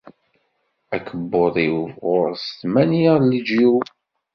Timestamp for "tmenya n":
2.59-3.27